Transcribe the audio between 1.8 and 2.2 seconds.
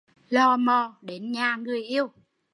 yêu